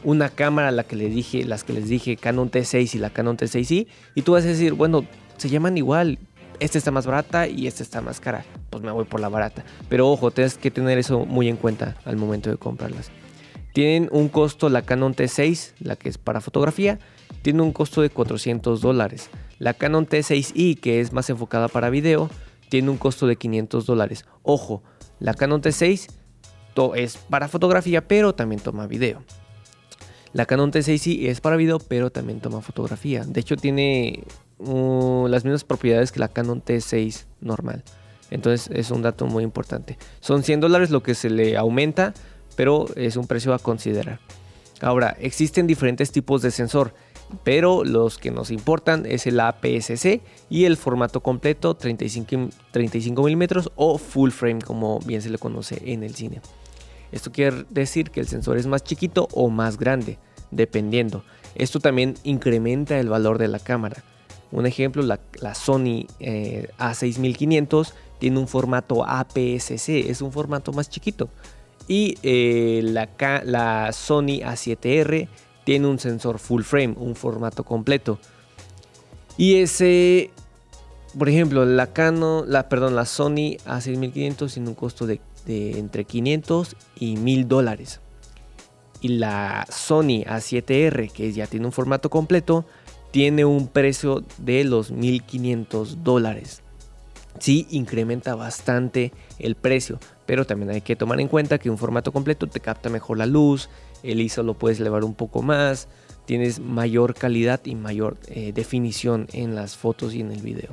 una 0.04 0.30
cámara 0.30 0.72
la 0.72 0.84
que 0.84 0.96
les 0.96 1.14
dije, 1.14 1.44
las 1.44 1.64
que 1.64 1.74
les 1.74 1.90
dije 1.90 2.18
Canon 2.18 2.50
T6 2.50 2.96
y 2.96 2.98
la 2.98 3.10
Canon 3.10 3.38
T6i 3.38 3.88
y 4.16 4.22
tú 4.22 4.34
vas 4.34 4.46
a 4.46 4.48
decir, 4.48 4.74
bueno, 4.74 5.06
se 5.38 5.50
llaman 5.50 5.78
igual, 5.78 6.20
esta 6.60 6.78
está 6.78 6.92
más 6.92 7.06
barata 7.06 7.48
y 7.48 7.68
esta 7.68 7.84
está 7.84 8.02
más 8.02 8.20
cara, 8.20 8.46
pues 8.70 8.84
me 8.84 8.92
voy 8.92 9.06
por 9.06 9.20
la 9.20 9.30
barata. 9.30 9.64
Pero 9.90 10.10
ojo, 10.10 10.32
tienes 10.32 10.58
que 10.58 10.72
tener 10.72 10.98
eso 10.98 11.26
muy 11.26 11.48
en 11.48 11.58
cuenta 11.58 11.98
al 12.06 12.18
momento 12.18 12.50
de 12.50 12.58
comprarlas. 12.58 13.12
Tienen 13.74 14.10
un 14.12 14.30
costo 14.30 14.70
la 14.70 14.82
Canon 14.82 15.14
T6, 15.14 15.74
la 15.80 15.96
que 15.96 16.10
es 16.10 16.18
para 16.18 16.42
fotografía, 16.42 17.00
tiene 17.44 17.62
un 17.62 17.72
costo 17.72 18.02
de 18.02 18.10
400 18.10 18.82
dólares. 18.82 19.30
La 19.60 19.74
Canon 19.74 20.08
T6i, 20.08 20.80
que 20.80 21.00
es 21.00 21.14
más 21.14 21.30
enfocada 21.30 21.68
para 21.68 21.90
video, 21.90 22.30
tiene 22.70 22.90
un 22.90 22.98
costo 22.98 23.28
de 23.28 23.36
500 23.36 23.86
dólares. 23.86 24.26
Ojo, 24.42 24.84
la 25.20 25.34
Canon 25.34 25.62
T6 25.62 26.08
es 26.96 27.18
para 27.18 27.48
fotografía, 27.48 28.08
pero 28.08 28.36
también 28.36 28.62
toma 28.62 28.88
video. 28.88 29.24
La 30.34 30.46
Canon 30.46 30.72
T6i 30.72 31.28
es 31.28 31.42
para 31.42 31.56
video, 31.56 31.80
pero 31.80 32.12
también 32.12 32.40
toma 32.40 32.62
fotografía. 32.62 33.24
De 33.24 33.40
hecho, 33.40 33.56
tiene 33.56 34.24
uh, 34.60 35.28
las 35.28 35.44
mismas 35.44 35.64
propiedades 35.64 36.12
que 36.12 36.20
la 36.20 36.28
Canon 36.28 36.64
T6 36.64 37.26
normal. 37.42 37.84
Entonces 38.30 38.70
es 38.74 38.92
un 38.92 39.02
dato 39.02 39.26
muy 39.26 39.44
importante. 39.44 39.98
Son 40.20 40.44
100 40.44 40.60
dólares 40.60 40.90
lo 40.90 41.04
que 41.04 41.16
se 41.16 41.30
le 41.30 41.58
aumenta, 41.58 42.14
pero 42.56 42.88
es 42.96 43.16
un 43.16 43.28
precio 43.28 43.54
a 43.54 43.60
considerar. 43.60 44.20
Ahora, 44.82 45.16
existen 45.20 45.66
diferentes 45.66 46.12
tipos 46.12 46.42
de 46.42 46.52
sensor, 46.52 46.94
pero 47.44 47.84
los 47.84 48.18
que 48.18 48.32
nos 48.32 48.52
importan 48.52 49.06
es 49.06 49.28
el 49.28 49.40
APS-C 49.40 50.22
y 50.50 50.66
el 50.66 50.78
formato 50.78 51.22
completo 51.22 51.76
35, 51.76 52.50
35 52.72 53.24
milímetros 53.24 53.72
o 53.76 53.98
full 53.98 54.30
frame, 54.32 54.62
como 54.62 55.00
bien 55.00 55.22
se 55.22 55.30
le 55.30 55.38
conoce 55.38 55.82
en 55.86 56.04
el 56.04 56.16
cine. 56.16 56.42
Esto 57.12 57.32
quiere 57.32 57.66
decir 57.70 58.12
que 58.12 58.20
el 58.20 58.28
sensor 58.28 58.58
es 58.58 58.68
más 58.68 58.84
chiquito 58.84 59.28
o 59.34 59.50
más 59.50 59.78
grande, 59.78 60.20
dependiendo. 60.52 61.24
Esto 61.56 61.80
también 61.80 62.16
incrementa 62.24 63.00
el 63.00 63.10
valor 63.10 63.38
de 63.38 63.48
la 63.48 63.60
cámara. 63.60 64.04
Un 64.52 64.66
ejemplo, 64.66 65.04
la, 65.04 65.20
Sony 65.56 66.08
eh, 66.20 66.70
A6500 66.80 67.92
tiene 68.20 68.40
un 68.40 68.48
formato 68.48 69.06
APS-C, 69.06 70.10
es 70.10 70.22
un 70.22 70.32
formato 70.32 70.72
más 70.72 70.90
chiquito. 70.90 71.30
Y 71.88 72.18
eh, 72.24 72.82
la, 72.84 73.10
la, 73.44 73.92
Sony 73.92 74.42
A7R 74.42 75.28
tiene 75.64 75.88
un 75.88 76.00
sensor 76.00 76.40
full 76.40 76.64
frame, 76.64 76.96
un 76.98 77.16
formato 77.16 77.64
completo. 77.64 78.20
Y 79.38 79.56
ese, 79.56 80.32
por 81.18 81.30
ejemplo, 81.30 81.66
la 81.66 81.88
Canon, 81.94 82.46
la, 82.52 82.70
perdón, 82.70 82.96
la 82.96 83.06
Sony 83.06 83.58
A6500 83.66 84.52
tiene 84.54 84.70
un 84.70 84.76
costo 84.76 85.06
de 85.06 85.20
de 85.48 85.80
entre 85.80 86.06
500 86.06 86.76
y 87.00 87.16
1000 87.16 87.48
dólares. 87.48 88.02
Y 89.00 89.10
la 89.10 89.66
Sony 89.70 90.24
A7R, 90.28 91.12
que 91.12 91.32
ya 91.32 91.48
tiene 91.48 91.66
un 91.66 91.72
formato 91.72 92.10
completo, 92.10 92.66
tiene 93.12 93.46
un 93.46 93.68
precio 93.68 94.24
de 94.38 94.64
los 94.64 94.92
1500 94.92 96.04
dólares. 96.04 96.62
Sí, 97.40 97.68
incrementa 97.70 98.36
bastante 98.36 99.12
el 99.40 99.56
precio, 99.56 100.00
pero 100.26 100.46
también 100.46 100.72
hay 100.72 100.82
que 100.82 100.96
tomar 100.96 101.20
en 101.22 101.28
cuenta 101.28 101.60
que 101.60 101.70
un 101.70 101.78
formato 101.78 102.12
completo 102.12 102.48
te 102.48 102.60
capta 102.60 102.90
mejor 102.90 103.18
la 103.18 103.26
luz, 103.26 103.70
el 104.04 104.22
ISO 104.22 104.44
lo 104.44 104.56
puedes 104.56 104.80
elevar 104.80 105.04
un 105.04 105.14
poco 105.14 105.42
más, 105.42 105.88
tienes 106.26 106.60
mayor 106.60 107.14
calidad 107.14 107.62
y 107.64 107.76
mayor 107.76 108.18
eh, 108.28 108.52
definición 108.54 109.28
en 109.34 109.56
las 109.56 109.78
fotos 109.78 110.14
y 110.14 110.22
en 110.22 110.32
el 110.32 110.42
video. 110.42 110.72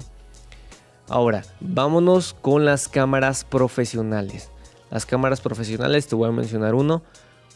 Ahora, 1.08 1.44
vámonos 1.60 2.34
con 2.40 2.64
las 2.64 2.88
cámaras 2.88 3.44
profesionales. 3.44 4.50
Las 4.90 5.04
cámaras 5.04 5.40
profesionales, 5.40 6.06
te 6.06 6.14
voy 6.14 6.28
a 6.28 6.32
mencionar 6.32 6.74
uno. 6.74 7.02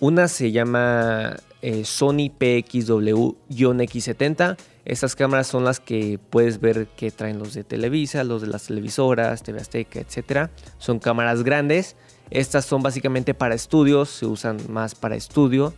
Una 0.01 0.29
se 0.29 0.53
llama 0.53 1.37
eh, 1.63 1.85
Sony 1.85 2.31
PXW-X70. 2.39 4.57
Estas 4.85 5.17
cámaras 5.17 5.47
son 5.47 5.65
las 5.65 5.81
que 5.81 6.21
puedes 6.31 6.61
ver 6.61 6.89
que 6.89 7.11
traen 7.11 7.39
los 7.39 7.55
de 7.55 7.65
Televisa, 7.65 8.23
los 8.25 8.43
de 8.43 8.49
las 8.49 8.67
televisoras, 8.67 9.43
TV 9.43 9.61
Azteca, 9.61 10.01
etc. 10.01 10.51
Son 10.79 10.99
cámaras 10.99 11.43
grandes. 11.43 11.97
Estas 12.31 12.65
son 12.65 12.83
básicamente 12.83 13.35
para 13.35 13.55
estudios, 13.55 14.09
se 14.09 14.27
usan 14.27 14.59
más 14.69 14.95
para 14.95 15.17
estudio. 15.17 15.75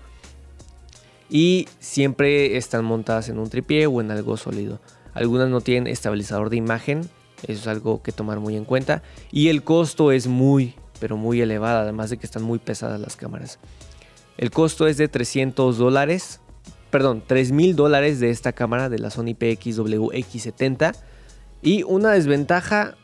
Y 1.29 1.69
siempre 1.79 2.57
están 2.57 2.85
montadas 2.85 3.29
en 3.29 3.39
un 3.39 3.49
tripié 3.49 3.87
o 3.87 4.01
en 4.01 4.11
algo 4.11 4.37
sólido. 4.37 4.81
Algunas 5.15 5.49
no 5.49 5.61
tienen 5.61 5.87
estabilizador 5.87 6.51
de 6.51 6.57
imagen, 6.57 7.09
eso 7.47 7.61
es 7.61 7.67
algo 7.67 8.03
que 8.03 8.13
tomar 8.13 8.41
muy 8.41 8.57
en 8.57 8.65
cuenta. 8.65 9.03
Y 9.31 9.49
el 9.49 9.63
costo 9.63 10.13
es 10.13 10.27
muy, 10.27 10.75
pero 10.99 11.17
muy 11.17 11.41
elevada, 11.41 11.83
además 11.83 12.11
de 12.11 12.19
que 12.19 12.27
están 12.27 12.43
muy 12.43 12.59
pesadas 12.59 13.01
las 13.01 13.17
cámaras. 13.17 13.59
El 14.37 14.51
costo 14.51 14.87
es 14.87 14.97
de 14.97 15.09
300 15.09 15.79
dólares, 15.79 16.41
perdón, 16.91 17.23
3000 17.27 17.77
dólares 17.77 18.21
de 18.21 18.31
esta 18.31 18.53
cámara 18.53 18.89
de 18.89 18.99
la 18.99 19.11
Sony 19.11 19.35
PXW 19.39 20.11
X70. 20.13 20.95
Y 21.63 21.83
una 21.83 22.13
desventaja 22.13 22.97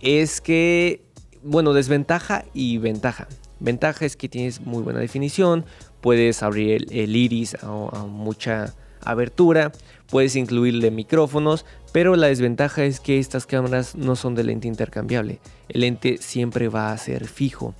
es 0.00 0.40
que, 0.40 1.02
bueno, 1.42 1.72
desventaja 1.72 2.44
y 2.54 2.78
ventaja. 2.78 3.28
Ventaja 3.58 4.06
es 4.06 4.16
que 4.16 4.28
tienes 4.28 4.60
muy 4.62 4.82
buena 4.82 5.00
definición, 5.00 5.66
puedes 6.00 6.42
abrir 6.42 6.86
el, 6.90 7.14
iris 7.14 7.56
a, 7.56 7.66
a 7.66 8.06
mucha 8.06 8.74
abertura, 9.02 9.72
puedes 10.08 10.34
incluirle 10.36 10.90
micrófonos, 10.90 11.66
pero 11.92 12.16
la 12.16 12.28
desventaja 12.28 12.84
es 12.84 13.00
que 13.00 13.18
estas 13.18 13.46
cámaras 13.46 13.96
no 13.96 14.16
son 14.16 14.34
de 14.34 14.44
lente 14.44 14.68
intercambiable. 14.68 15.40
El 15.68 15.82
lente 15.82 16.18
siempre 16.18 16.68
va 16.68 16.92
a 16.92 16.98
ser 16.98 17.26
fijo, 17.26 17.74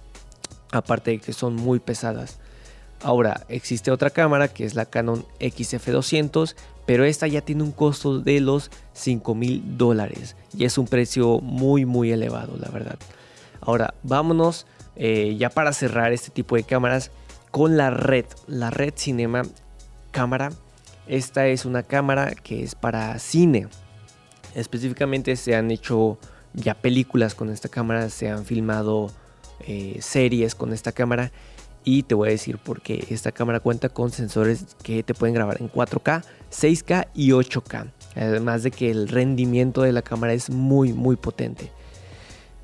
aparte 0.71 1.13
de 1.13 1.19
que 1.19 1.33
son 1.33 1.55
muy 1.55 1.79
pesadas. 1.79 2.39
Ahora, 3.03 3.47
existe 3.49 3.91
otra 3.91 4.11
cámara 4.11 4.49
que 4.49 4.65
es 4.65 4.75
la 4.75 4.85
Canon 4.85 5.25
XF200, 5.41 6.55
pero 6.85 7.05
esta 7.05 7.27
ya 7.27 7.41
tiene 7.41 7.63
un 7.63 7.73
costo 7.73 8.21
de 8.21 8.41
los 8.41 8.71
5 8.93 9.35
mil 9.35 9.79
dólares 9.79 10.37
y 10.57 10.65
es 10.65 10.77
un 10.77 10.87
precio 10.87 11.41
muy 11.41 11.87
muy 11.87 12.13
elevado, 12.13 12.57
la 12.59 12.69
verdad. 12.69 12.99
Ahora, 13.63 13.95
vámonos 14.03 14.67
eh, 14.97 15.37
ya 15.39 15.49
para 15.49 15.73
cerrar 15.73 16.13
este 16.13 16.31
tipo 16.31 16.57
de 16.57 16.65
cámaras 16.65 17.11
con 17.51 17.79
la 17.79 17.91
Red, 17.91 18.27
la 18.47 18.71
Red 18.71 18.95
Cinema 18.97 19.43
cámara. 20.11 20.53
Esta 21.07 21.47
es 21.47 21.65
una 21.65 21.83
cámara 21.83 22.35
que 22.35 22.63
es 22.63 22.75
para 22.75 23.19
cine. 23.19 23.69
Específicamente 24.55 25.37
se 25.37 25.55
han 25.57 25.71
hecho 25.71 26.19
ya 26.53 26.75
películas 26.75 27.35
con 27.35 27.49
esta 27.49 27.69
cámara, 27.69 28.11
se 28.11 28.29
han 28.29 28.45
filmado 28.45 29.11
eh, 29.61 29.99
series 30.01 30.55
con 30.55 30.73
esta 30.73 30.93
cámara 30.93 31.33
y 31.85 32.03
te 32.03 32.15
voy 32.15 32.29
a 32.29 32.33
decir 32.33 32.59
por 32.59 32.83
qué 32.83 33.07
esta 33.11 33.33
cámara 33.33 33.61
cuenta 33.61 33.89
con 33.89 34.11
sensores 34.11 34.77
que 34.83 35.03
te 35.03 35.15
pueden 35.15 35.35
grabar 35.35 35.61
en 35.61 35.71
4K, 35.71 36.23
6K 36.51 37.09
y 37.15 37.31
8K. 37.31 37.91
Además 38.17 38.63
de 38.63 38.71
que 38.71 38.91
el 38.91 39.09
rendimiento 39.09 39.83
de 39.83 39.93
la 39.93 40.03
cámara 40.03 40.33
es 40.33 40.51
muy 40.51 40.93
muy 40.93 41.17
potente. 41.17 41.71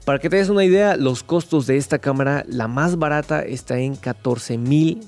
Para 0.04 0.20
que 0.20 0.30
te 0.30 0.37
des 0.37 0.50
una 0.50 0.64
idea, 0.64 0.96
los 0.96 1.25
costos 1.25 1.66
de 1.66 1.76
esta 1.76 1.99
cámara, 1.99 2.44
la 2.46 2.68
más 2.68 2.96
barata 2.96 3.42
está 3.42 3.78
en 3.78 3.96
14 3.96 4.56
mil 4.56 5.00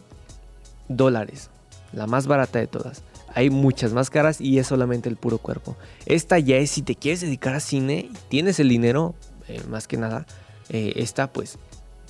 dólares. 0.89 1.51
La 1.93 2.09
más 2.09 2.27
barata 2.27 2.59
de 2.59 2.67
todas. 2.67 3.03
Hay 3.33 3.51
muchas 3.51 3.93
más 3.93 4.11
caras 4.11 4.41
y 4.41 4.59
es 4.59 4.67
solamente 4.67 5.09
el 5.09 5.17
puro 5.17 5.39
cuerpo. 5.39 5.77
Esta 6.07 6.41
ya 6.41 6.57
es 6.57 6.73
si 6.73 6.83
te 6.83 6.97
quieres 6.97 7.21
dedicar 7.21 7.55
a 7.55 7.61
cine 7.61 8.09
y 8.11 8.17
tienes 8.29 8.59
el 8.59 8.69
dinero, 8.69 9.15
eh, 9.47 9.63
más 9.69 9.87
que 9.87 9.99
nada. 9.99 10.27
Eh, 10.71 10.95
esta 10.97 11.33
pues 11.33 11.59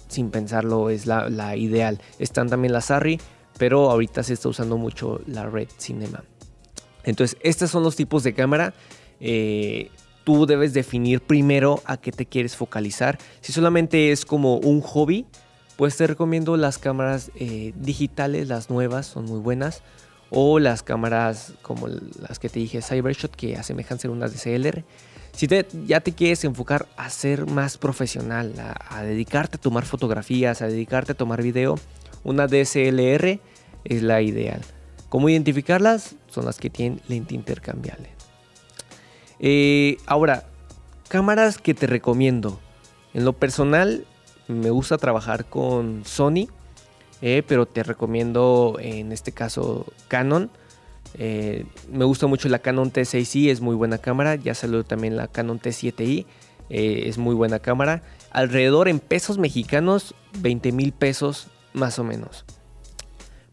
sin 0.09 0.31
pensarlo 0.31 0.91
es 0.91 1.07
la, 1.07 1.57
ideal. 1.57 2.01
Están 2.19 2.49
también 2.49 2.73
las 2.73 2.91
Arri, 2.91 3.21
pero 3.59 3.91
ahorita 3.91 4.23
se 4.23 4.35
está 4.35 4.49
usando 4.49 4.77
mucho 4.77 5.21
la 5.27 5.47
Red 5.47 5.69
Cinema. 5.79 6.25
Entonces, 7.05 7.39
estos 7.43 7.71
son 7.71 7.83
los 7.83 7.97
tipos 7.97 8.23
de 8.23 8.35
cámara. 8.35 8.75
Eh, 9.21 9.91
tú 10.25 10.47
debes 10.47 10.75
definir 10.75 11.21
primero 11.21 11.81
a 11.85 11.97
qué 11.97 12.13
te 12.13 12.27
quieres 12.27 12.57
focalizar. 12.57 13.19
Si 13.41 13.53
solamente 13.53 14.13
es 14.13 14.25
como 14.25 14.57
un 14.57 14.81
hobby, 14.81 15.27
pues 15.77 15.97
te 15.97 16.07
recomiendo 16.07 16.57
las 16.57 16.79
cámaras 16.79 17.31
eh, 17.37 17.73
digitales, 17.77 18.49
las 18.49 18.69
nuevas, 18.69 19.07
son 19.07 19.27
muy 19.27 19.39
buenas. 19.39 19.83
O 20.31 20.59
las 20.59 20.83
cámaras 20.83 21.55
como 21.63 21.89
las 21.89 22.39
que 22.39 22.49
te 22.49 22.61
dije, 22.61 22.83
Cybershot, 22.83 23.35
que 23.35 23.57
asemejan 23.57 23.99
ser 23.99 24.11
unas 24.11 24.33
DSLR. 24.35 24.85
Si 25.33 25.47
ya 25.87 26.01
te 26.01 26.13
quieres 26.13 26.45
enfocar 26.45 26.87
a 26.97 27.09
ser 27.11 27.47
más 27.47 27.79
profesional, 27.79 28.55
a, 28.91 29.03
dedicarte 29.03 29.57
a 29.57 29.61
tomar 29.61 29.85
fotografías, 29.85 30.63
a 30.63 30.67
dedicarte 30.67 31.13
a 31.13 31.15
tomar 31.15 31.43
video, 31.43 31.77
una 32.25 32.47
DSLR 32.47 33.41
es 33.85 34.03
la 34.03 34.21
ideal. 34.21 34.61
¿Cómo 35.09 35.29
identificarlas? 35.29 36.17
Son 36.29 36.45
las 36.45 36.59
que 36.59 36.71
tienen 36.71 37.01
lente 37.09 37.35
intercambiable. 37.35 38.11
Eh, 39.39 39.97
ahora, 40.07 40.45
cámaras 41.09 41.59
que 41.59 41.73
te 41.73 41.87
recomiendo. 41.87 42.61
En 43.15 43.25
lo 43.25 43.33
personal, 43.33 44.05
me 44.49 44.71
gusta 44.71 44.99
trabajar 44.99 45.47
con 45.47 46.05
Sony, 46.05 46.49
eh, 47.21 47.43
pero 47.47 47.67
te 47.67 47.83
recomiendo 47.83 48.77
en 48.81 49.13
este 49.13 49.33
caso 49.33 49.87
Canon. 50.09 50.51
Eh, 51.15 51.65
me 51.91 52.05
gusta 52.05 52.27
mucho 52.27 52.49
la 52.49 52.59
Canon 52.59 52.93
T6i, 52.93 53.51
es 53.51 53.61
muy 53.61 53.75
buena 53.75 53.99
cámara. 53.99 54.37
Ya 54.37 54.55
salió 54.55 54.85
también 54.85 55.17
la 55.17 55.29
Canon 55.29 55.61
T7i, 55.61 56.27
eh, 56.71 57.03
es 57.07 57.19
muy 57.19 57.35
buena 57.35 57.59
cámara. 57.59 58.03
Alrededor 58.31 58.89
en 58.89 59.01
pesos 59.01 59.39
mexicanos, 59.39 60.15
20 60.41 60.73
mil 60.73 60.93
pesos 60.93 61.49
más 61.73 61.99
o 61.99 62.05
menos. 62.05 62.45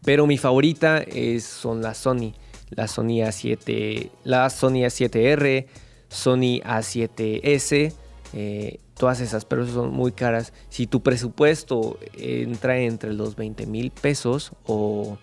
Pero 0.04 0.26
mi 0.26 0.38
favorita 0.38 0.98
es, 0.98 1.44
son 1.44 1.82
las 1.82 1.98
Sony. 1.98 2.34
La 2.70 2.88
Sony 2.88 3.22
A7, 3.22 4.10
la 4.24 4.50
Sony 4.50 4.82
A7R, 4.84 5.66
Sony 6.08 6.60
A7S, 6.64 7.92
eh, 8.32 8.80
todas 8.98 9.20
esas, 9.20 9.44
pero 9.44 9.66
son 9.66 9.92
muy 9.92 10.12
caras. 10.12 10.52
Si 10.68 10.86
tu 10.86 11.02
presupuesto 11.02 11.98
entra 12.16 12.78
entre 12.78 13.12
los 13.12 13.36
20 13.36 13.66
mil 13.66 13.90
pesos 13.90 14.52
o 14.66 15.18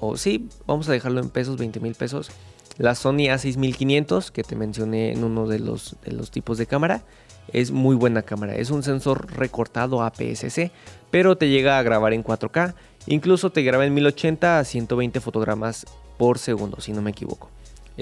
o 0.00 0.16
sí, 0.16 0.48
vamos 0.66 0.88
a 0.88 0.92
dejarlo 0.92 1.20
en 1.20 1.30
pesos, 1.30 1.56
20 1.56 1.80
mil 1.80 1.94
pesos. 1.94 2.30
La 2.78 2.94
Sony 2.94 3.28
A6500 3.28 4.30
que 4.30 4.42
te 4.42 4.56
mencioné 4.56 5.12
en 5.12 5.24
uno 5.24 5.46
de 5.46 5.58
los, 5.58 5.96
de 6.04 6.12
los 6.12 6.30
tipos 6.30 6.58
de 6.58 6.66
cámara 6.66 7.02
es 7.52 7.70
muy 7.70 7.96
buena 7.96 8.22
cámara. 8.22 8.54
Es 8.54 8.70
un 8.70 8.82
sensor 8.82 9.32
recortado 9.36 10.02
APS-C, 10.02 10.70
pero 11.10 11.36
te 11.36 11.48
llega 11.48 11.78
a 11.78 11.82
grabar 11.82 12.14
en 12.14 12.24
4K. 12.24 12.74
Incluso 13.06 13.50
te 13.50 13.62
graba 13.62 13.84
en 13.84 13.94
1080 13.94 14.58
a 14.58 14.64
120 14.64 15.20
fotogramas 15.20 15.86
por 16.16 16.38
segundo, 16.38 16.80
si 16.80 16.92
no 16.92 17.02
me 17.02 17.10
equivoco. 17.10 17.50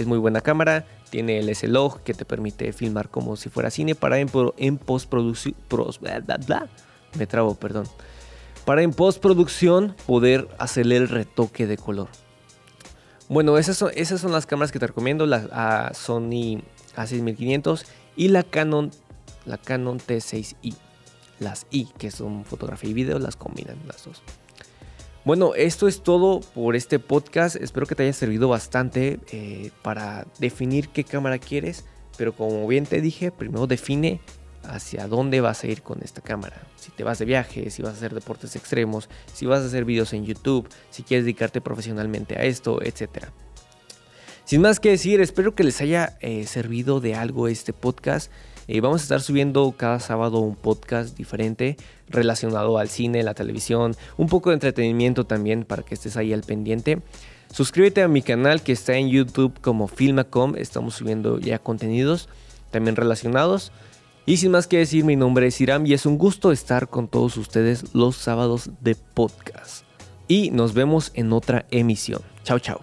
Es 0.00 0.06
muy 0.06 0.18
buena 0.18 0.40
cámara, 0.40 0.87
tiene 1.11 1.38
el 1.38 1.48
S-Log 1.48 2.02
que 2.02 2.14
te 2.14 2.24
permite 2.24 2.72
filmar 2.72 3.08
como 3.08 3.37
si 3.37 3.48
fuera 3.48 3.70
cine 3.70 3.94
para 3.94 4.18
en, 4.18 4.30
en 4.56 4.78
postproducción. 4.78 5.54
Me 7.18 7.26
trabo, 7.26 7.54
perdón 7.54 7.87
para 8.68 8.82
en 8.82 8.92
postproducción 8.92 9.96
poder 10.04 10.46
hacerle 10.58 10.98
el 10.98 11.08
retoque 11.08 11.66
de 11.66 11.78
color. 11.78 12.08
Bueno, 13.30 13.56
esas 13.56 13.78
son, 13.78 13.90
esas 13.94 14.20
son 14.20 14.30
las 14.30 14.44
cámaras 14.44 14.72
que 14.72 14.78
te 14.78 14.87
recomiendo, 14.87 15.24
la 15.24 15.90
Sony 15.94 16.61
A6500 16.94 17.87
y 18.14 18.28
la 18.28 18.42
Canon, 18.42 18.90
la 19.46 19.56
Canon 19.56 19.98
T6i. 19.98 20.76
Las 21.40 21.66
i, 21.70 21.87
que 21.96 22.11
son 22.11 22.44
fotografía 22.44 22.90
y 22.90 22.92
video, 22.92 23.18
las 23.18 23.37
combinan 23.37 23.78
las 23.87 24.04
dos. 24.04 24.22
Bueno, 25.24 25.54
esto 25.54 25.88
es 25.88 26.02
todo 26.02 26.40
por 26.40 26.76
este 26.76 26.98
podcast. 26.98 27.57
Espero 27.57 27.87
que 27.87 27.94
te 27.94 28.04
haya 28.04 28.12
servido 28.12 28.48
bastante 28.48 29.18
eh, 29.33 29.70
para 29.83 30.26
definir 30.38 30.88
qué 30.88 31.04
cámara 31.04 31.38
quieres. 31.38 31.85
Pero 32.16 32.33
como 32.33 32.66
bien 32.66 32.87
te 32.87 33.00
dije, 33.00 33.31
primero 33.31 33.66
define 33.66 34.20
hacia 34.64 35.07
dónde 35.07 35.40
vas 35.40 35.64
a 35.64 35.66
ir 35.66 35.83
con 35.83 36.02
esta 36.02 36.20
cámara. 36.20 36.62
Si 36.76 36.90
te 36.90 37.04
vas 37.04 37.18
de 37.18 37.24
viaje, 37.24 37.70
si 37.70 37.83
vas 37.83 37.94
a 37.94 37.96
hacer 37.96 38.14
deportes 38.14 38.57
extremos, 38.57 39.09
si 39.33 39.46
vas 39.46 39.62
a 39.62 39.66
hacer 39.66 39.85
videos 39.85 40.12
en 40.12 40.24
YouTube, 40.24 40.68
si 40.90 41.02
quieres 41.02 41.24
dedicarte 41.24 41.61
profesionalmente 41.61 42.37
a 42.37 42.44
esto, 42.44 42.81
etc. 42.83 43.26
Sin 44.44 44.62
más 44.62 44.81
que 44.81 44.90
decir, 44.90 45.20
espero 45.20 45.54
que 45.54 45.64
les 45.64 45.81
haya 45.81 46.16
eh, 46.20 46.46
servido 46.46 47.00
de 47.00 47.14
algo 47.14 47.48
este 47.48 47.72
podcast. 47.72 48.33
Eh, 48.68 48.81
vamos 48.83 49.00
a 49.00 49.04
estar 49.04 49.20
subiendo 49.22 49.74
cada 49.76 49.98
sábado 49.98 50.40
un 50.40 50.54
podcast 50.54 51.16
diferente 51.16 51.76
relacionado 52.09 52.78
al 52.78 52.90
cine, 52.90 53.22
la 53.22 53.35
televisión, 53.35 53.96
un 54.18 54.28
poco 54.28 54.50
de 54.50 54.54
entretenimiento 54.54 55.24
también 55.24 55.64
para 55.64 55.83
que 55.83 55.94
estés 55.94 56.16
ahí 56.18 56.33
al 56.35 56.42
pendiente. 56.42 57.00
Suscríbete 57.50 58.02
a 58.02 58.09
mi 58.09 58.20
canal 58.20 58.62
que 58.62 58.72
está 58.72 58.94
en 58.96 59.09
YouTube 59.09 59.59
como 59.61 59.88
Filmacom. 59.88 60.54
Estamos 60.57 60.94
subiendo 60.94 61.38
ya 61.40 61.59
contenidos 61.59 62.28
también 62.70 62.94
relacionados. 62.94 63.72
Y 64.26 64.37
sin 64.37 64.50
más 64.50 64.66
que 64.66 64.76
decir, 64.76 65.04
mi 65.04 65.16
nombre 65.16 65.46
es 65.46 65.59
Iram 65.61 65.87
y 65.87 65.94
es 65.94 66.04
un 66.04 66.18
gusto 66.18 66.52
estar 66.52 66.88
con 66.88 67.09
todos 67.09 67.38
ustedes 67.38 67.94
los 67.94 68.16
sábados 68.16 68.70
de 68.83 68.94
podcast. 68.94 69.85
Y 70.28 70.50
nos 70.50 70.74
vemos 70.74 71.11
en 71.14 71.33
otra 71.33 71.64
emisión. 71.70 72.20
Chao, 72.44 72.59
chao. 72.59 72.83